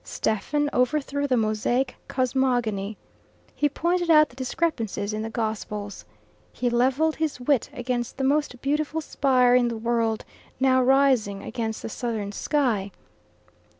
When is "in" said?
5.13-5.21, 9.53-9.67